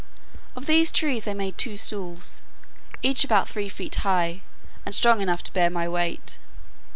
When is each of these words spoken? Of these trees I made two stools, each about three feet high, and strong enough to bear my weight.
Of 0.55 0.65
these 0.65 0.89
trees 0.91 1.27
I 1.27 1.35
made 1.35 1.59
two 1.59 1.77
stools, 1.77 2.41
each 3.03 3.23
about 3.23 3.47
three 3.47 3.69
feet 3.69 3.93
high, 4.01 4.41
and 4.83 4.95
strong 4.95 5.21
enough 5.21 5.43
to 5.43 5.53
bear 5.53 5.69
my 5.69 5.87
weight. 5.87 6.39